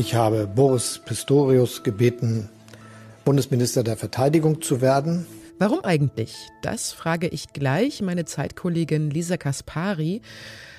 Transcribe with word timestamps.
Ich 0.00 0.14
habe 0.14 0.46
Boris 0.46 1.00
Pistorius 1.04 1.82
gebeten, 1.82 2.48
Bundesminister 3.24 3.82
der 3.82 3.96
Verteidigung 3.96 4.62
zu 4.62 4.80
werden. 4.80 5.26
Warum 5.58 5.84
eigentlich? 5.84 6.36
Das 6.62 6.92
frage 6.92 7.26
ich 7.26 7.52
gleich 7.52 8.00
meine 8.00 8.24
Zeitkollegin 8.24 9.10
Lisa 9.10 9.36
Kaspari. 9.36 10.22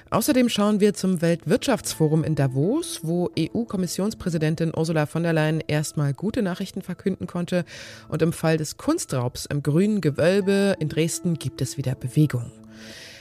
Außerdem 0.09 0.47
schauen 0.47 0.79
wir 0.79 0.93
zum 0.93 1.21
Weltwirtschaftsforum 1.21 2.23
in 2.23 2.35
Davos, 2.35 3.01
wo 3.03 3.29
EU-Kommissionspräsidentin 3.37 4.71
Ursula 4.73 5.05
von 5.05 5.23
der 5.23 5.33
Leyen 5.33 5.61
erstmal 5.67 6.13
gute 6.13 6.41
Nachrichten 6.41 6.81
verkünden 6.81 7.27
konnte. 7.27 7.65
Und 8.07 8.21
im 8.21 8.31
Fall 8.31 8.55
des 8.55 8.77
Kunstraubs 8.77 9.47
im 9.47 9.63
grünen 9.63 9.99
Gewölbe 9.99 10.77
in 10.79 10.87
Dresden 10.87 11.33
gibt 11.33 11.61
es 11.61 11.77
wieder 11.77 11.93
Bewegung. 11.93 12.53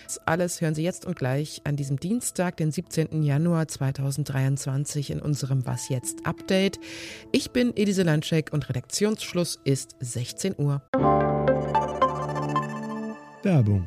Das 0.08 0.26
alles 0.26 0.62
hören 0.62 0.74
Sie 0.74 0.84
jetzt 0.84 1.04
und 1.04 1.16
gleich 1.16 1.60
an 1.64 1.76
diesem 1.76 2.00
Dienstag, 2.00 2.56
den 2.56 2.72
17. 2.72 3.22
Januar 3.22 3.68
2023 3.68 5.10
in 5.10 5.20
unserem 5.20 5.66
Was 5.66 5.90
jetzt 5.90 6.24
Update. 6.24 6.80
Ich 7.30 7.50
bin 7.50 7.76
Elise 7.76 8.04
Landschek 8.04 8.50
und 8.54 8.70
Redaktionsschluss 8.70 9.60
ist 9.64 9.96
16 10.00 10.54
Uhr. 10.56 10.80
Werbung. 13.42 13.86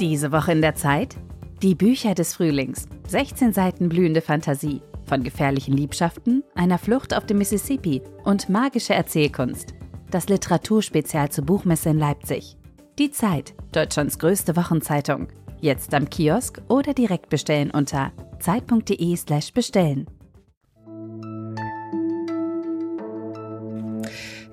Diese 0.00 0.32
Woche 0.32 0.50
in 0.50 0.60
der 0.60 0.74
Zeit? 0.74 1.14
Die 1.62 1.76
Bücher 1.76 2.16
des 2.16 2.34
Frühlings. 2.34 2.86
16 3.06 3.52
Seiten 3.52 3.88
blühende 3.88 4.20
Fantasie. 4.20 4.82
Von 5.04 5.22
gefährlichen 5.22 5.76
Liebschaften, 5.76 6.42
einer 6.56 6.78
Flucht 6.78 7.14
auf 7.14 7.24
dem 7.24 7.38
Mississippi 7.38 8.02
und 8.24 8.48
magische 8.48 8.94
Erzählkunst. 8.94 9.74
Das 10.10 10.28
Literaturspezial 10.28 11.28
zur 11.30 11.44
Buchmesse 11.44 11.90
in 11.90 12.00
Leipzig. 12.00 12.56
Die 13.00 13.10
Zeit, 13.10 13.54
Deutschlands 13.72 14.18
größte 14.18 14.56
Wochenzeitung. 14.56 15.28
Jetzt 15.58 15.94
am 15.94 16.10
Kiosk 16.10 16.60
oder 16.68 16.92
direkt 16.92 17.30
bestellen 17.30 17.70
unter 17.70 18.12
zeit.de/slash 18.40 19.54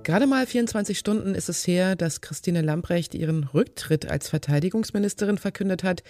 Gerade 0.08 0.26
mal 0.26 0.48
24 0.48 0.98
Stunden 0.98 1.36
ist 1.36 1.50
es 1.50 1.68
her, 1.68 1.98
dass 1.98 2.22
Christine 2.22 2.62
Lamprecht 2.62 3.14
ihren 3.14 3.44
Rücktritt 3.44 4.10
als 4.10 4.30
Verteidigungsministerin 4.30 5.38
verkündet 5.38 5.84
hat. 5.84 6.02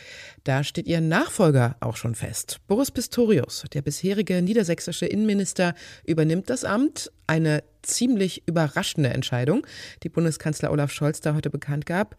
Da 0.43 0.63
steht 0.63 0.85
ihr 0.85 1.01
Nachfolger 1.01 1.77
auch 1.79 1.95
schon 1.95 2.13
fest. 2.13 2.59
Boris 2.67 2.91
Pistorius, 2.91 3.65
der 3.73 3.81
bisherige 3.81 4.43
niedersächsische 4.43 5.07
Innenminister, 5.07 5.73
übernimmt 6.05 6.51
das 6.51 6.63
Amt. 6.63 7.11
Eine 7.25 7.63
ziemlich 7.81 8.43
überraschende 8.45 9.09
Entscheidung, 9.09 9.65
die 10.03 10.09
Bundeskanzler 10.09 10.71
Olaf 10.71 10.91
Scholz 10.91 11.19
da 11.19 11.33
heute 11.33 11.49
bekannt 11.49 11.87
gab. 11.87 12.17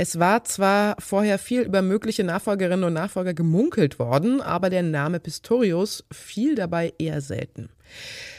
Es 0.00 0.20
war 0.20 0.44
zwar 0.44 0.94
vorher 1.00 1.40
viel 1.40 1.62
über 1.62 1.82
mögliche 1.82 2.22
Nachfolgerinnen 2.22 2.84
und 2.84 2.92
Nachfolger 2.92 3.34
gemunkelt 3.34 3.98
worden, 3.98 4.40
aber 4.40 4.70
der 4.70 4.84
Name 4.84 5.18
Pistorius 5.18 6.04
fiel 6.12 6.54
dabei 6.54 6.94
eher 6.98 7.20
selten. 7.20 7.68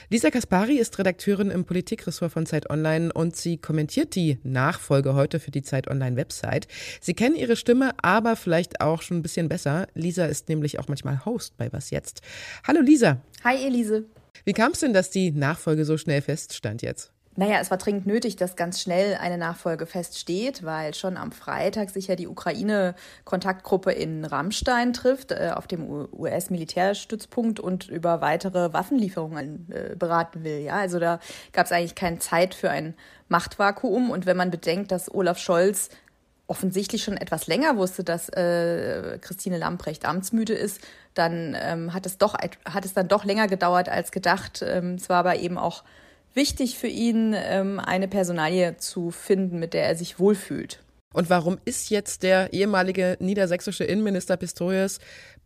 Lisa 0.08 0.30
Kaspari 0.30 0.78
ist 0.78 0.98
Redakteurin 0.98 1.52
im 1.52 1.66
Politikressort 1.66 2.32
von 2.32 2.46
Zeit 2.46 2.70
Online 2.70 3.12
und 3.12 3.36
sie 3.36 3.58
kommentiert 3.58 4.16
die 4.16 4.40
Nachfolge 4.44 5.16
heute 5.16 5.42
für 5.42 5.52
die 5.52 5.62
Zeit 5.62 5.90
Online 5.90 6.16
Website. 6.16 6.70
Sie 7.02 7.14
kennen 7.14 7.36
ihre 7.36 7.58
Stimme, 7.58 7.92
aber 8.02 8.38
vielleicht 8.38 8.80
auch 8.80 9.02
schon 9.02 9.18
ein 9.18 9.22
bisschen 9.22 9.50
besser. 9.50 9.88
Lisa 9.96 10.28
ist 10.28 10.48
nämlich 10.48 10.80
auch 10.80 10.88
manchmal 10.88 11.26
Host 11.26 11.58
bei 11.58 11.74
Was 11.74 11.90
Jetzt. 11.90 12.22
Hallo 12.66 12.80
Lisa. 12.80 13.22
Hi 13.44 13.58
Elise. 13.66 14.06
Wie 14.46 14.54
kam 14.54 14.72
es 14.72 14.80
denn, 14.80 14.94
dass 14.94 15.10
die 15.10 15.32
Nachfolge 15.32 15.84
so 15.84 15.98
schnell 15.98 16.22
feststand 16.22 16.84
jetzt? 16.84 17.12
Naja, 17.40 17.60
es 17.62 17.72
war 17.72 17.78
dringend 17.78 18.06
nötig, 18.06 18.36
dass 18.36 18.58
ganz 18.58 18.82
schnell 18.82 19.16
eine 19.16 19.38
Nachfolge 19.38 19.86
feststeht, 19.86 20.66
weil 20.66 20.94
schon 20.94 21.16
am 21.16 21.32
Freitag 21.32 21.90
sich 21.90 22.08
ja 22.08 22.18
die 22.18 22.28
Ukraine-Kontaktgruppe 22.28 23.94
in 23.94 24.26
Rammstein 24.26 24.92
trifft, 24.92 25.32
äh, 25.32 25.52
auf 25.56 25.66
dem 25.66 25.90
US-Militärstützpunkt 25.90 27.62
und 27.62 27.88
über 27.88 28.20
weitere 28.20 28.74
Waffenlieferungen 28.74 29.72
äh, 29.72 29.96
beraten 29.96 30.44
will. 30.44 30.60
Ja, 30.60 30.80
also 30.80 31.00
da 31.00 31.22
gab 31.54 31.66
es 31.66 31.72
eigentlich 31.72 31.96
keine 31.96 32.20
Zeit 32.20 32.54
für 32.54 32.72
ein 32.72 32.94
Machtvakuum. 33.30 34.12
Und 34.12 34.26
wenn 34.26 34.36
man 34.36 34.52
bedenkt, 34.52 34.92
dass 34.92 35.10
Olaf 35.10 35.38
Scholz 35.38 35.92
offensichtlich 36.48 37.06
schon 37.06 37.16
etwas 37.16 37.48
länger 37.48 37.78
wusste, 37.78 38.04
dass 38.04 38.28
äh, 38.28 39.18
Christine 39.22 39.58
Lamprecht 39.58 40.04
amtsmüde 40.04 40.56
ist, 40.56 40.82
dann 41.14 41.56
ähm, 41.58 41.94
hat 41.94 42.06
es 42.06 42.18
doch 42.18 42.34
hat 42.34 42.84
es 42.84 42.94
dann 42.94 43.08
doch 43.08 43.24
länger 43.24 43.48
gedauert 43.48 43.88
als 43.88 44.12
gedacht. 44.12 44.62
Ähm, 44.62 44.96
es 44.96 45.08
war 45.08 45.20
aber 45.20 45.38
eben 45.38 45.58
auch 45.58 45.86
wichtig 46.40 46.78
für 46.80 46.88
ihn, 46.88 47.36
ähm, 47.36 47.80
eine 47.80 48.08
Personalie 48.08 48.78
zu 48.78 49.12
finden, 49.12 49.60
mit 49.60 49.74
der 49.74 49.84
er 49.84 49.96
sich 49.96 50.20
wohlfühlt. 50.20 50.80
Und 51.14 51.30
warum 51.30 51.58
ist 51.66 51.90
jetzt 51.90 52.24
der 52.24 52.54
ehemalige 52.54 53.18
niedersächsische 53.20 53.84
Innenminister 53.84 54.38
Pistorius 54.38 55.00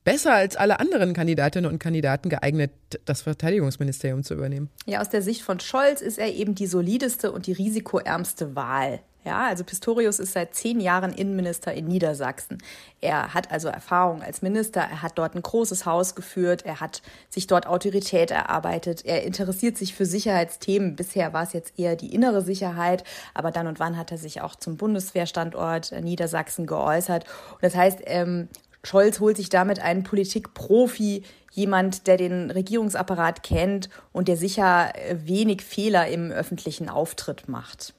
besser 0.03 0.33
als 0.33 0.55
alle 0.55 0.79
anderen 0.79 1.13
Kandidatinnen 1.13 1.71
und 1.71 1.79
Kandidaten 1.79 2.29
geeignet, 2.29 2.71
das 3.05 3.23
Verteidigungsministerium 3.23 4.23
zu 4.23 4.35
übernehmen? 4.35 4.69
Ja, 4.85 5.01
aus 5.01 5.09
der 5.09 5.23
Sicht 5.23 5.41
von 5.41 5.59
Scholz 5.59 6.01
ist 6.01 6.19
er 6.19 6.31
eben 6.31 6.53
die 6.53 6.67
solideste 6.67 7.31
und 7.31 7.47
die 7.47 7.53
risikoärmste 7.53 8.55
Wahl. 8.55 8.99
Ja, 9.25 9.47
also 9.47 9.63
Pistorius 9.63 10.19
ist 10.19 10.34
seit 10.34 10.53
zehn 10.53 10.81
Jahren 10.81 11.13
Innenminister 11.13 11.73
in 11.73 11.88
Niedersachsen. 11.88 12.57
Er 13.00 13.34
hat 13.34 13.51
also 13.51 13.69
Erfahrung 13.69 14.22
als 14.22 14.41
Minister, 14.41 14.81
er 14.81 15.01
hat 15.01 15.17
dort 15.17 15.35
ein 15.35 15.41
großes 15.41 15.85
Haus 15.85 16.13
geführt, 16.13 16.66
er 16.66 16.81
hat 16.81 17.01
sich 17.29 17.47
dort 17.47 17.66
Autorität 17.66 18.31
erarbeitet, 18.31 19.06
er 19.06 19.23
interessiert 19.23 19.78
sich 19.78 19.94
für 19.95 20.06
Sicherheitsthemen. 20.06 20.97
Bisher 20.97 21.31
war 21.31 21.44
es 21.44 21.53
jetzt 21.53 21.79
eher 21.79 21.95
die 21.95 22.13
innere 22.13 22.41
Sicherheit, 22.41 23.06
aber 23.33 23.51
dann 23.51 23.67
und 23.67 23.79
wann 23.79 23.97
hat 23.97 24.12
er 24.12 24.17
sich 24.17 24.41
auch 24.41 24.56
zum 24.56 24.75
Bundeswehrstandort 24.75 25.94
Niedersachsen 26.01 26.66
geäußert. 26.66 27.23
Und 27.53 27.63
das 27.63 27.75
heißt, 27.75 28.00
ähm, 28.06 28.50
Scholz 28.83 29.22
holt 29.22 29.38
sich 29.38 29.47
damit 29.47 29.79
einen 29.79 30.03
Politikprofi, 30.03 31.23
jemand, 31.53 32.07
der 32.07 32.17
den 32.17 32.51
Regierungsapparat 32.51 33.44
kennt 33.44 33.89
und 34.12 34.28
der 34.28 34.35
sicher 34.35 34.91
wenig 35.13 35.62
Fehler 35.62 36.07
im 36.07 36.31
öffentlichen 36.31 36.89
Auftritt 36.89 37.47
macht. 37.47 37.94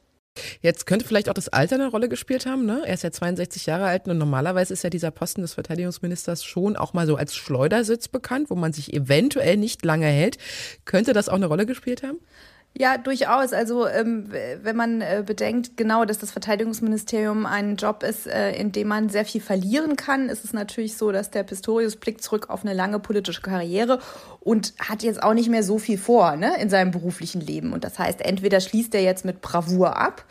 Jetzt 0.61 0.87
könnte 0.87 1.07
vielleicht 1.07 1.29
auch 1.29 1.35
das 1.35 1.49
Alter 1.49 1.77
eine 1.77 1.89
Rolle 1.89 2.09
gespielt 2.09 2.47
haben. 2.47 2.67
Ne? 2.67 2.83
Er 2.85 2.95
ist 2.95 3.05
ja 3.05 3.13
62 3.13 3.67
Jahre 3.67 3.87
alt 3.87 4.09
und 4.09 4.19
normalerweise 4.19 4.73
ist 4.73 4.83
ja 4.83 4.91
dieser 4.91 5.11
Posten 5.11 5.43
des 5.43 5.55
Verteidigungsministers 5.55 6.45
schon 6.45 6.77
auch 6.77 6.93
mal 6.93 7.07
so 7.07 7.17
als 7.17 7.37
Schleudersitz 7.37 8.09
bekannt, 8.09 8.51
wo 8.51 8.55
man 8.55 8.73
sich 8.73 8.93
eventuell 8.93 9.57
nicht 9.57 9.85
lange 9.85 10.07
hält. 10.07 10.39
Könnte 10.85 11.13
das 11.13 11.29
auch 11.29 11.37
eine 11.37 11.47
Rolle 11.47 11.67
gespielt 11.67 12.03
haben? 12.03 12.19
Ja, 12.77 12.99
durchaus. 12.99 13.53
Also 13.53 13.87
ähm, 13.87 14.33
wenn 14.63 14.75
man 14.75 15.01
äh, 15.01 15.23
bedenkt, 15.25 15.77
genau, 15.77 16.05
dass 16.05 16.19
das 16.19 16.33
Verteidigungsministerium 16.33 17.47
ein 17.47 17.77
Job 17.77 18.03
ist, 18.03 18.27
äh, 18.27 18.51
in 18.57 18.73
dem 18.73 18.89
man 18.89 19.09
sehr 19.11 19.25
viel 19.25 19.41
verlieren 19.41 19.95
kann, 19.95 20.29
ist 20.29 20.45
es 20.45 20.53
natürlich 20.53 20.97
so, 20.97 21.13
dass 21.13 21.31
der 21.31 21.45
Pistorius 21.45 21.95
blickt 21.95 22.21
zurück 22.21 22.51
auf 22.51 22.65
eine 22.65 22.75
lange 22.75 22.99
politische 22.99 23.43
Karriere 23.43 24.01
und 24.41 24.75
hat 24.81 25.05
jetzt 25.05 25.23
auch 25.23 25.35
nicht 25.35 25.49
mehr 25.49 25.63
so 25.63 25.79
viel 25.79 25.99
vor 25.99 26.35
ne, 26.35 26.61
in 26.61 26.69
seinem 26.69 26.91
beruflichen 26.91 27.41
Leben. 27.41 27.73
Und 27.73 27.85
das 27.85 28.01
heißt, 28.01 28.21
entweder 28.21 28.61
schließt 28.61 28.93
er 28.97 29.03
jetzt 29.03 29.25
mit 29.25 29.41
Bravour 29.41 29.97
ab 29.97 30.25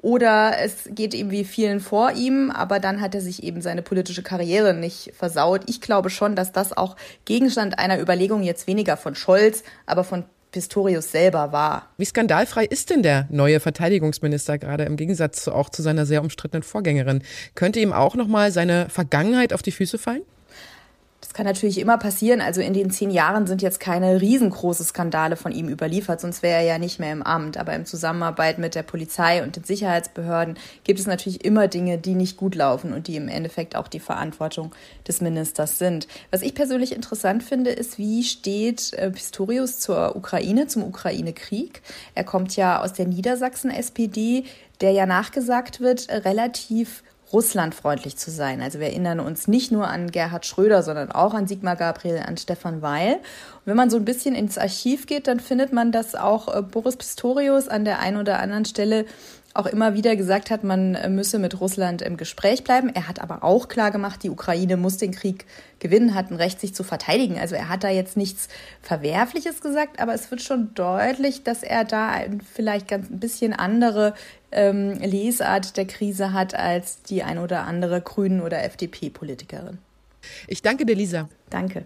oder 0.00 0.58
es 0.58 0.88
geht 0.88 1.12
ihm 1.12 1.30
wie 1.30 1.44
vielen 1.44 1.80
vor 1.80 2.12
ihm, 2.12 2.50
aber 2.50 2.80
dann 2.80 3.02
hat 3.02 3.14
er 3.14 3.20
sich 3.20 3.42
eben 3.42 3.60
seine 3.60 3.82
politische 3.82 4.22
Karriere 4.22 4.72
nicht 4.72 5.12
versaut. 5.14 5.64
Ich 5.66 5.82
glaube 5.82 6.08
schon, 6.08 6.34
dass 6.34 6.52
das 6.52 6.74
auch 6.74 6.96
Gegenstand 7.26 7.78
einer 7.78 8.00
Überlegung 8.00 8.42
jetzt 8.42 8.66
weniger 8.66 8.96
von 8.96 9.14
Scholz, 9.14 9.62
aber 9.84 10.02
von 10.02 10.24
Pistorius 10.50 11.12
selber 11.12 11.52
war. 11.52 11.88
Wie 11.96 12.04
skandalfrei 12.04 12.64
ist 12.64 12.90
denn 12.90 13.02
der 13.02 13.26
neue 13.30 13.60
Verteidigungsminister 13.60 14.58
gerade 14.58 14.84
im 14.84 14.96
Gegensatz 14.96 15.48
auch 15.48 15.68
zu 15.68 15.82
seiner 15.82 16.06
sehr 16.06 16.22
umstrittenen 16.22 16.62
Vorgängerin? 16.62 17.22
Könnte 17.54 17.80
ihm 17.80 17.92
auch 17.92 18.14
noch 18.14 18.26
mal 18.26 18.50
seine 18.52 18.88
Vergangenheit 18.88 19.52
auf 19.52 19.62
die 19.62 19.72
Füße 19.72 19.98
fallen? 19.98 20.22
Das 21.30 21.36
kann 21.36 21.46
natürlich 21.46 21.78
immer 21.78 21.96
passieren. 21.96 22.40
Also 22.40 22.60
in 22.60 22.72
den 22.72 22.90
zehn 22.90 23.08
Jahren 23.08 23.46
sind 23.46 23.62
jetzt 23.62 23.78
keine 23.78 24.20
riesengroße 24.20 24.82
Skandale 24.82 25.36
von 25.36 25.52
ihm 25.52 25.68
überliefert, 25.68 26.20
sonst 26.20 26.42
wäre 26.42 26.56
er 26.56 26.64
ja 26.64 26.78
nicht 26.78 26.98
mehr 26.98 27.12
im 27.12 27.22
Amt. 27.22 27.56
Aber 27.56 27.72
im 27.72 27.86
Zusammenarbeit 27.86 28.58
mit 28.58 28.74
der 28.74 28.82
Polizei 28.82 29.40
und 29.44 29.54
den 29.54 29.62
Sicherheitsbehörden 29.62 30.58
gibt 30.82 30.98
es 30.98 31.06
natürlich 31.06 31.44
immer 31.44 31.68
Dinge, 31.68 31.98
die 31.98 32.16
nicht 32.16 32.36
gut 32.36 32.56
laufen 32.56 32.92
und 32.92 33.06
die 33.06 33.14
im 33.14 33.28
Endeffekt 33.28 33.76
auch 33.76 33.86
die 33.86 34.00
Verantwortung 34.00 34.74
des 35.06 35.20
Ministers 35.20 35.78
sind. 35.78 36.08
Was 36.32 36.42
ich 36.42 36.52
persönlich 36.52 36.92
interessant 36.92 37.44
finde, 37.44 37.70
ist, 37.70 37.96
wie 37.96 38.24
steht 38.24 38.92
äh, 38.94 39.12
Pistorius 39.12 39.78
zur 39.78 40.16
Ukraine, 40.16 40.66
zum 40.66 40.82
Ukraine-Krieg? 40.82 41.82
Er 42.16 42.24
kommt 42.24 42.56
ja 42.56 42.82
aus 42.82 42.92
der 42.92 43.06
Niedersachsen-SPD, 43.06 44.46
der 44.80 44.90
ja 44.90 45.06
nachgesagt 45.06 45.78
wird, 45.78 46.08
relativ 46.10 47.04
russlandfreundlich 47.32 48.16
zu 48.16 48.30
sein. 48.30 48.60
Also 48.60 48.80
wir 48.80 48.88
erinnern 48.88 49.20
uns 49.20 49.48
nicht 49.48 49.72
nur 49.72 49.88
an 49.88 50.10
Gerhard 50.10 50.46
Schröder, 50.46 50.82
sondern 50.82 51.12
auch 51.12 51.34
an 51.34 51.46
Sigmar 51.46 51.76
Gabriel, 51.76 52.22
an 52.26 52.36
Stefan 52.36 52.82
Weil. 52.82 53.14
Und 53.14 53.66
wenn 53.66 53.76
man 53.76 53.90
so 53.90 53.96
ein 53.96 54.04
bisschen 54.04 54.34
ins 54.34 54.58
Archiv 54.58 55.06
geht, 55.06 55.26
dann 55.26 55.40
findet 55.40 55.72
man, 55.72 55.92
dass 55.92 56.14
auch 56.14 56.54
äh, 56.54 56.62
Boris 56.62 56.96
Pistorius 56.96 57.68
an 57.68 57.84
der 57.84 58.00
einen 58.00 58.16
oder 58.16 58.40
anderen 58.40 58.64
Stelle 58.64 59.04
auch 59.52 59.66
immer 59.66 59.94
wieder 59.94 60.14
gesagt 60.14 60.50
hat, 60.50 60.62
man 60.62 60.94
äh, 60.94 61.08
müsse 61.08 61.38
mit 61.38 61.60
Russland 61.60 62.02
im 62.02 62.16
Gespräch 62.16 62.62
bleiben. 62.62 62.88
Er 62.88 63.08
hat 63.08 63.20
aber 63.20 63.42
auch 63.42 63.68
klar 63.68 63.90
gemacht, 63.90 64.22
die 64.22 64.30
Ukraine 64.30 64.76
muss 64.76 64.96
den 64.96 65.10
Krieg 65.10 65.44
gewinnen, 65.80 66.14
hat 66.14 66.30
ein 66.30 66.36
Recht, 66.36 66.60
sich 66.60 66.74
zu 66.74 66.84
verteidigen. 66.84 67.38
Also 67.38 67.56
er 67.56 67.68
hat 67.68 67.82
da 67.82 67.88
jetzt 67.88 68.16
nichts 68.16 68.48
Verwerfliches 68.80 69.60
gesagt, 69.60 69.98
aber 69.98 70.14
es 70.14 70.30
wird 70.30 70.42
schon 70.42 70.72
deutlich, 70.74 71.42
dass 71.42 71.62
er 71.62 71.84
da 71.84 72.20
vielleicht 72.54 72.86
ganz 72.86 73.10
ein 73.10 73.18
bisschen 73.18 73.52
andere 73.52 74.14
ähm, 74.52 74.98
Lesart 74.98 75.76
der 75.76 75.86
Krise 75.86 76.32
hat 76.32 76.54
als 76.54 77.02
die 77.02 77.22
ein 77.22 77.38
oder 77.38 77.66
andere 77.66 78.00
Grünen- 78.00 78.42
oder 78.42 78.62
FDP-Politikerin. 78.62 79.78
Ich 80.46 80.62
danke 80.62 80.84
dir, 80.84 80.96
Lisa. 80.96 81.28
Danke. 81.48 81.84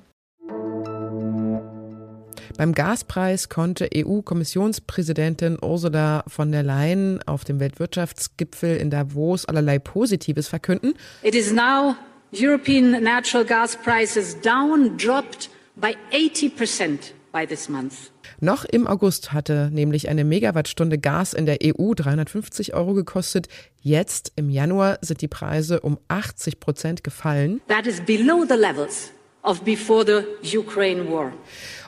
Beim 2.57 2.73
Gaspreis 2.73 3.49
konnte 3.49 3.89
EU-Kommissionspräsidentin 3.93 5.59
Ursula 5.61 6.23
von 6.29 6.53
der 6.53 6.63
Leyen 6.63 7.21
auf 7.27 7.45
dem 7.45 7.59
Weltwirtschaftsgipfel 7.59 8.77
in 8.77 8.91
Davos 8.91 9.45
allerlei 9.45 9.81
Positives 9.81 10.47
verkünden. 10.47 10.95
It 11.23 11.35
is 11.35 11.53
now 11.53 11.97
European 12.33 13.03
natural 13.03 13.45
gas 13.45 13.77
prices 13.77 14.41
down, 14.41 14.97
dropped 14.97 15.51
by 15.75 15.97
80% 16.13 17.13
by 17.33 17.45
this 17.45 17.69
month. 17.69 18.14
Noch 18.41 18.65
im 18.65 18.87
August 18.87 19.33
hatte 19.33 19.71
nämlich 19.73 20.09
eine 20.09 20.25
Megawattstunde 20.25 20.99
Gas 20.99 21.35
in 21.35 21.47
der 21.47 21.59
EU 21.63 21.95
350 21.95 22.75
Euro 22.75 22.95
gekostet. 22.95 23.49
Jetzt 23.81 24.33
im 24.37 24.51
Januar 24.51 24.99
sind 25.01 25.21
die 25.21 25.29
Preise 25.29 25.81
um 25.81 25.99
80 26.09 26.61
Prozent 26.61 27.05
gefallen. 27.05 27.61
That 27.69 27.87
is 27.87 28.01
below 28.01 28.45
the 28.49 28.57
levels 28.57 29.11
of 29.43 29.63
before 29.63 30.05
the 30.07 30.57
Ukraine 30.59 31.11
war. 31.11 31.33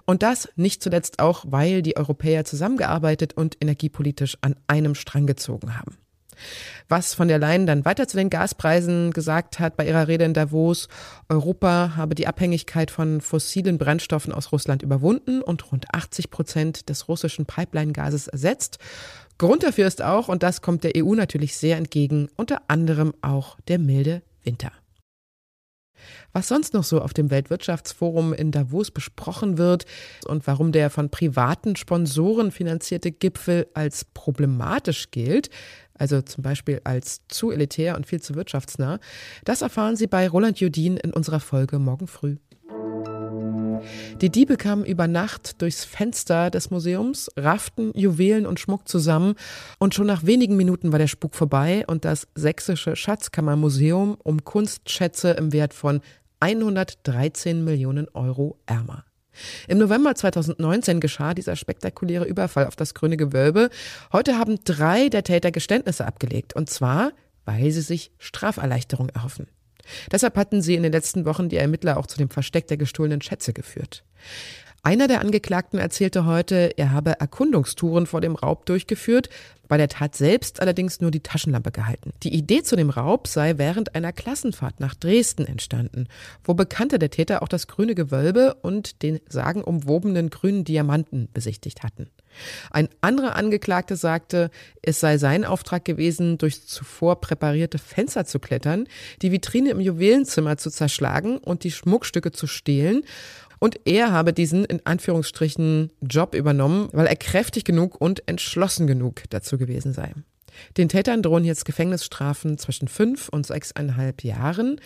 Und 0.04 0.22
das 0.22 0.48
nicht 0.56 0.82
zuletzt 0.82 1.18
auch, 1.18 1.44
weil 1.48 1.82
die 1.82 1.96
Europäer 1.96 2.44
zusammengearbeitet 2.44 3.32
und 3.34 3.56
energiepolitisch 3.60 4.38
an 4.40 4.54
einem 4.68 4.94
Strang 4.94 5.26
gezogen 5.26 5.76
haben. 5.76 5.96
Was 6.88 7.14
von 7.14 7.28
der 7.28 7.38
Leyen 7.38 7.66
dann 7.66 7.84
weiter 7.84 8.08
zu 8.08 8.16
den 8.16 8.30
Gaspreisen 8.30 9.12
gesagt 9.12 9.58
hat 9.58 9.76
bei 9.76 9.86
ihrer 9.86 10.08
Rede 10.08 10.24
in 10.24 10.34
Davos, 10.34 10.88
Europa 11.28 11.92
habe 11.96 12.14
die 12.14 12.26
Abhängigkeit 12.26 12.90
von 12.90 13.20
fossilen 13.20 13.78
Brennstoffen 13.78 14.32
aus 14.32 14.52
Russland 14.52 14.82
überwunden 14.82 15.42
und 15.42 15.72
rund 15.72 15.86
80 15.92 16.30
Prozent 16.30 16.88
des 16.88 17.08
russischen 17.08 17.46
Pipeline-Gases 17.46 18.28
ersetzt. 18.28 18.78
Grund 19.38 19.62
dafür 19.62 19.86
ist 19.86 20.02
auch, 20.02 20.28
und 20.28 20.42
das 20.42 20.62
kommt 20.62 20.84
der 20.84 20.92
EU 20.96 21.14
natürlich 21.14 21.56
sehr 21.56 21.76
entgegen, 21.76 22.28
unter 22.36 22.62
anderem 22.68 23.12
auch 23.20 23.58
der 23.68 23.78
milde 23.78 24.22
Winter. 24.42 24.72
Was 26.32 26.48
sonst 26.48 26.74
noch 26.74 26.84
so 26.84 27.00
auf 27.00 27.14
dem 27.14 27.30
Weltwirtschaftsforum 27.30 28.32
in 28.32 28.50
Davos 28.50 28.90
besprochen 28.90 29.58
wird 29.58 29.86
und 30.26 30.46
warum 30.46 30.72
der 30.72 30.90
von 30.90 31.10
privaten 31.10 31.76
Sponsoren 31.76 32.50
finanzierte 32.50 33.10
Gipfel 33.10 33.66
als 33.74 34.04
problematisch 34.04 35.10
gilt, 35.10 35.50
also 35.98 36.22
zum 36.22 36.42
Beispiel 36.42 36.80
als 36.84 37.22
zu 37.28 37.50
elitär 37.50 37.96
und 37.96 38.06
viel 38.06 38.20
zu 38.20 38.34
wirtschaftsnah, 38.34 38.98
das 39.44 39.62
erfahren 39.62 39.96
Sie 39.96 40.06
bei 40.06 40.28
Roland 40.28 40.60
Judin 40.60 40.96
in 40.96 41.12
unserer 41.12 41.40
Folge 41.40 41.78
morgen 41.78 42.06
früh. 42.06 42.36
Die 44.20 44.30
Diebe 44.30 44.56
kamen 44.56 44.84
über 44.84 45.06
Nacht 45.06 45.60
durchs 45.60 45.84
Fenster 45.84 46.50
des 46.50 46.70
Museums, 46.70 47.30
rafften 47.36 47.92
Juwelen 47.94 48.46
und 48.46 48.60
Schmuck 48.60 48.88
zusammen 48.88 49.34
und 49.78 49.94
schon 49.94 50.06
nach 50.06 50.24
wenigen 50.24 50.56
Minuten 50.56 50.92
war 50.92 50.98
der 50.98 51.06
Spuk 51.06 51.34
vorbei 51.34 51.84
und 51.86 52.04
das 52.04 52.26
sächsische 52.34 52.96
Schatzkammermuseum 52.96 54.16
um 54.22 54.44
Kunstschätze 54.44 55.30
im 55.32 55.52
Wert 55.52 55.74
von 55.74 56.00
113 56.40 57.64
Millionen 57.64 58.08
Euro 58.10 58.58
ärmer. 58.66 59.05
Im 59.68 59.78
November 59.78 60.14
2019 60.14 61.00
geschah 61.00 61.34
dieser 61.34 61.56
spektakuläre 61.56 62.24
Überfall 62.24 62.66
auf 62.66 62.76
das 62.76 62.94
Grüne 62.94 63.16
Gewölbe. 63.16 63.70
Heute 64.12 64.38
haben 64.38 64.58
drei 64.64 65.08
der 65.08 65.24
Täter 65.24 65.50
Geständnisse 65.50 66.06
abgelegt, 66.06 66.54
und 66.54 66.70
zwar, 66.70 67.12
weil 67.44 67.70
sie 67.70 67.82
sich 67.82 68.10
Straferleichterung 68.18 69.08
erhoffen. 69.10 69.48
Deshalb 70.10 70.36
hatten 70.36 70.62
sie 70.62 70.74
in 70.74 70.82
den 70.82 70.92
letzten 70.92 71.24
Wochen 71.24 71.48
die 71.48 71.56
Ermittler 71.56 71.96
auch 71.96 72.06
zu 72.06 72.18
dem 72.18 72.30
Versteck 72.30 72.66
der 72.66 72.76
gestohlenen 72.76 73.22
Schätze 73.22 73.52
geführt. 73.52 74.04
Einer 74.86 75.08
der 75.08 75.20
Angeklagten 75.20 75.80
erzählte 75.80 76.26
heute, 76.26 76.78
er 76.78 76.92
habe 76.92 77.18
Erkundungstouren 77.18 78.06
vor 78.06 78.20
dem 78.20 78.36
Raub 78.36 78.66
durchgeführt, 78.66 79.30
bei 79.66 79.78
der 79.78 79.88
Tat 79.88 80.14
selbst 80.14 80.60
allerdings 80.60 81.00
nur 81.00 81.10
die 81.10 81.24
Taschenlampe 81.24 81.72
gehalten. 81.72 82.12
Die 82.22 82.32
Idee 82.32 82.62
zu 82.62 82.76
dem 82.76 82.90
Raub 82.90 83.26
sei 83.26 83.58
während 83.58 83.96
einer 83.96 84.12
Klassenfahrt 84.12 84.78
nach 84.78 84.94
Dresden 84.94 85.44
entstanden, 85.44 86.06
wo 86.44 86.54
Bekannte 86.54 87.00
der 87.00 87.10
Täter 87.10 87.42
auch 87.42 87.48
das 87.48 87.66
grüne 87.66 87.96
Gewölbe 87.96 88.54
und 88.62 89.02
den 89.02 89.18
sagenumwobenen 89.28 90.30
grünen 90.30 90.62
Diamanten 90.62 91.28
besichtigt 91.34 91.82
hatten. 91.82 92.08
Ein 92.70 92.88
anderer 93.00 93.34
Angeklagte 93.34 93.96
sagte, 93.96 94.50
es 94.82 95.00
sei 95.00 95.18
sein 95.18 95.44
Auftrag 95.44 95.84
gewesen, 95.84 96.38
durch 96.38 96.64
zuvor 96.64 97.20
präparierte 97.20 97.78
Fenster 97.78 98.24
zu 98.24 98.38
klettern, 98.38 98.86
die 99.22 99.32
Vitrine 99.32 99.70
im 99.70 99.80
Juwelenzimmer 99.80 100.58
zu 100.58 100.70
zerschlagen 100.70 101.38
und 101.38 101.64
die 101.64 101.72
Schmuckstücke 101.72 102.30
zu 102.30 102.46
stehlen 102.46 103.02
und 103.58 103.80
er 103.84 104.12
habe 104.12 104.32
diesen 104.32 104.64
in 104.64 104.84
Anführungsstrichen 104.84 105.92
Job 106.00 106.34
übernommen, 106.34 106.88
weil 106.92 107.06
er 107.06 107.16
kräftig 107.16 107.64
genug 107.64 108.00
und 108.00 108.26
entschlossen 108.28 108.86
genug 108.86 109.22
dazu 109.30 109.58
gewesen 109.58 109.92
sei. 109.92 110.12
Den 110.76 110.88
Tätern 110.88 111.22
drohen 111.22 111.44
jetzt 111.44 111.64
Gefängnisstrafen 111.64 112.58
zwischen 112.58 112.88
fünf 112.88 113.28
und 113.28 113.46
sechseinhalb 113.46 114.24
Jahren. 114.24 114.80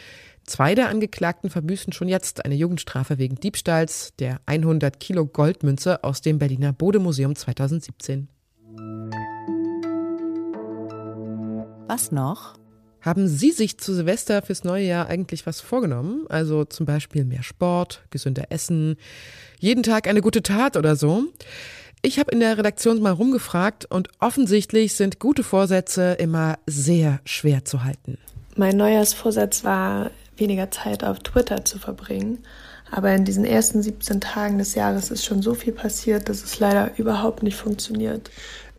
Zwei 0.45 0.75
der 0.75 0.89
Angeklagten 0.89 1.51
verbüßen 1.51 1.93
schon 1.93 2.09
jetzt 2.09 2.45
eine 2.45 2.55
Jugendstrafe 2.55 3.19
wegen 3.19 3.37
Diebstahls 3.37 4.15
der 4.19 4.41
100 4.47 4.99
Kilo 4.99 5.27
Goldmünze 5.27 6.03
aus 6.03 6.23
dem 6.23 6.39
Berliner 6.39 6.73
Bodemuseum 6.73 7.37
2017. 7.37 8.29
Was 11.87 12.13
noch? 12.13 12.60
Haben 13.01 13.29
Sie 13.29 13.51
sich 13.51 13.79
zu 13.79 13.95
Silvester 13.95 14.43
fürs 14.43 14.65
neue 14.65 14.85
Jahr 14.85 15.07
eigentlich 15.07 15.47
was 15.47 15.61
vorgenommen? 15.61 16.27
Also 16.29 16.65
zum 16.65 16.87
Beispiel 16.87 17.25
mehr 17.25 17.43
Sport, 17.43 18.03
gesünder 18.11 18.45
Essen, 18.51 18.97
jeden 19.59 19.83
Tag 19.83 20.07
eine 20.07 20.21
gute 20.21 20.43
Tat 20.43 20.77
oder 20.77 20.97
so? 20.97 21.25
Ich 22.03 22.19
habe 22.19 22.31
in 22.33 22.41
der 22.41 22.57
Redaktion 22.57 23.01
mal 23.01 23.13
rumgefragt 23.13 23.85
und 23.85 24.09
offensichtlich 24.21 24.95
sind 24.95 25.19
gute 25.19 25.43
Vorsätze 25.43 26.13
immer 26.13 26.59
sehr 26.67 27.21
schwer 27.25 27.65
zu 27.65 27.85
halten. 27.85 28.19
Mein 28.57 28.77
Neujahrsvorsatz 28.77 29.65
war, 29.65 30.11
weniger 30.37 30.71
Zeit 30.71 31.05
auf 31.05 31.21
Twitter 31.21 31.65
zu 31.65 31.79
verbringen. 31.79 32.39
Aber 32.91 33.13
in 33.13 33.25
diesen 33.25 33.45
ersten 33.45 33.83
17 33.83 34.21
Tagen 34.21 34.59
des 34.59 34.75
Jahres 34.75 35.11
ist 35.11 35.25
schon 35.25 35.43
so 35.43 35.55
viel 35.55 35.73
passiert, 35.73 36.29
dass 36.29 36.43
es 36.43 36.59
leider 36.59 36.91
überhaupt 36.99 37.43
nicht 37.43 37.57
funktioniert. 37.57 38.31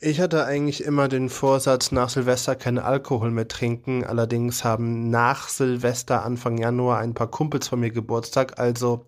Ich 0.04 0.20
hatte 0.20 0.46
eigentlich 0.46 0.84
immer 0.84 1.08
den 1.08 1.30
Vorsatz, 1.30 1.92
nach 1.92 2.10
Silvester 2.10 2.56
keinen 2.56 2.80
Alkohol 2.80 3.30
mehr 3.30 3.48
trinken. 3.48 4.04
Allerdings 4.04 4.64
haben 4.64 5.12
nach 5.12 5.48
Silvester, 5.48 6.26
Anfang 6.26 6.58
Januar, 6.58 6.98
ein 6.98 7.14
paar 7.14 7.30
Kumpels 7.30 7.68
von 7.68 7.80
mir 7.80 7.92
Geburtstag. 7.92 8.58
Also, 8.58 9.06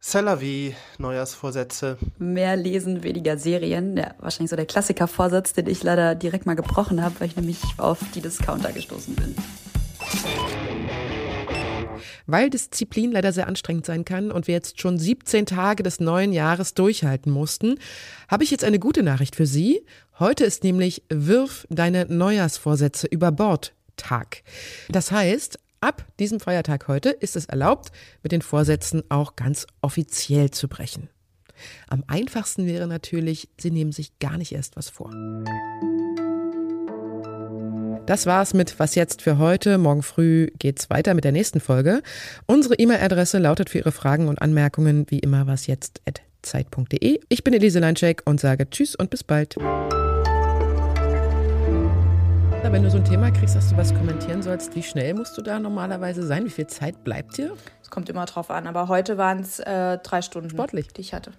Cellavi, 0.00 0.76
Neujahrsvorsätze. 0.98 1.98
Mehr 2.18 2.54
lesen, 2.54 3.02
weniger 3.02 3.36
Serien. 3.36 3.96
Ja, 3.96 4.14
wahrscheinlich 4.20 4.50
so 4.50 4.56
der 4.56 4.66
Klassiker-Vorsatz, 4.66 5.54
den 5.54 5.66
ich 5.66 5.82
leider 5.82 6.14
direkt 6.14 6.46
mal 6.46 6.54
gebrochen 6.54 7.02
habe, 7.02 7.16
weil 7.18 7.26
ich 7.26 7.34
nämlich 7.34 7.58
auf 7.76 7.98
die 8.14 8.20
Discounter 8.20 8.70
gestoßen 8.70 9.16
bin. 9.16 9.34
Weil 12.26 12.50
Disziplin 12.50 13.12
leider 13.12 13.32
sehr 13.32 13.46
anstrengend 13.46 13.86
sein 13.86 14.04
kann 14.04 14.30
und 14.30 14.48
wir 14.48 14.54
jetzt 14.54 14.80
schon 14.80 14.98
17 14.98 15.46
Tage 15.46 15.82
des 15.82 16.00
neuen 16.00 16.32
Jahres 16.32 16.74
durchhalten 16.74 17.30
mussten, 17.30 17.78
habe 18.28 18.44
ich 18.44 18.50
jetzt 18.50 18.64
eine 18.64 18.78
gute 18.78 19.02
Nachricht 19.02 19.36
für 19.36 19.46
Sie. 19.46 19.84
Heute 20.18 20.44
ist 20.46 20.64
nämlich 20.64 21.02
Wirf 21.10 21.66
deine 21.68 22.06
Neujahrsvorsätze 22.06 23.06
über 23.06 23.32
Bord 23.32 23.74
Tag. 23.96 24.42
Das 24.88 25.10
heißt, 25.12 25.58
ab 25.82 26.06
diesem 26.18 26.40
Feiertag 26.40 26.88
heute 26.88 27.10
ist 27.10 27.36
es 27.36 27.46
erlaubt, 27.46 27.92
mit 28.22 28.32
den 28.32 28.40
Vorsätzen 28.40 29.02
auch 29.10 29.36
ganz 29.36 29.66
offiziell 29.82 30.50
zu 30.50 30.68
brechen. 30.68 31.10
Am 31.88 32.02
einfachsten 32.06 32.66
wäre 32.66 32.86
natürlich, 32.86 33.50
Sie 33.58 33.70
nehmen 33.70 33.92
sich 33.92 34.18
gar 34.18 34.38
nicht 34.38 34.52
erst 34.52 34.76
was 34.76 34.88
vor. 34.88 35.10
Das 38.06 38.24
war's 38.24 38.54
mit 38.54 38.78
Was 38.78 38.94
jetzt 38.94 39.20
für 39.20 39.36
heute. 39.36 39.76
Morgen 39.76 40.02
früh 40.02 40.48
geht's 40.58 40.88
weiter 40.88 41.12
mit 41.12 41.24
der 41.24 41.32
nächsten 41.32 41.60
Folge. 41.60 42.02
Unsere 42.46 42.76
E-Mail-Adresse 42.76 43.38
lautet 43.38 43.68
für 43.68 43.78
Ihre 43.78 43.92
Fragen 43.92 44.28
und 44.28 44.40
Anmerkungen 44.40 45.06
wie 45.10 45.18
immer 45.18 45.46
wasjetzt.zeit.de. 45.46 47.20
Ich 47.28 47.44
bin 47.44 47.52
Elise 47.52 47.80
Leinschek 47.80 48.22
und 48.24 48.40
sage 48.40 48.70
Tschüss 48.70 48.94
und 48.94 49.10
bis 49.10 49.24
bald. 49.24 49.56
Wenn 52.68 52.82
du 52.82 52.90
so 52.90 52.98
ein 52.98 53.04
Thema 53.04 53.30
kriegst, 53.30 53.54
dass 53.54 53.70
du 53.70 53.76
was 53.76 53.94
kommentieren 53.94 54.42
sollst, 54.42 54.74
wie 54.74 54.82
schnell 54.82 55.14
musst 55.14 55.38
du 55.38 55.42
da 55.42 55.58
normalerweise 55.60 56.26
sein? 56.26 56.44
Wie 56.44 56.50
viel 56.50 56.66
Zeit 56.66 57.04
bleibt 57.04 57.38
dir? 57.38 57.56
Es 57.80 57.90
kommt 57.90 58.10
immer 58.10 58.26
drauf 58.26 58.50
an, 58.50 58.66
aber 58.66 58.88
heute 58.88 59.16
waren 59.16 59.38
es 59.38 59.60
äh, 59.60 59.98
drei 59.98 60.20
Stunden, 60.20 60.50
Sportlich. 60.50 60.88
die 60.88 61.00
ich 61.00 61.14
hatte. 61.14 61.32